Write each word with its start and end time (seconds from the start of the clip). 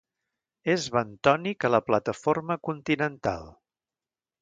És 0.75 0.87
bentònic 0.95 1.69
a 1.69 1.71
la 1.73 1.81
plataforma 1.91 2.61
continental. 2.71 3.49